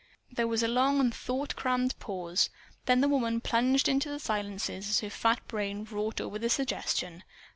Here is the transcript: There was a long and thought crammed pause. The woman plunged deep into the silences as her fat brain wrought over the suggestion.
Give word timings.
There 0.31 0.47
was 0.47 0.63
a 0.63 0.67
long 0.67 0.99
and 0.99 1.13
thought 1.13 1.55
crammed 1.55 1.93
pause. 1.99 2.49
The 2.87 3.07
woman 3.07 3.39
plunged 3.39 3.85
deep 3.85 3.91
into 3.93 4.09
the 4.09 4.17
silences 4.17 4.89
as 4.89 4.99
her 5.01 5.11
fat 5.11 5.47
brain 5.47 5.83
wrought 5.91 6.19
over 6.19 6.39
the 6.39 6.49
suggestion. 6.49 7.23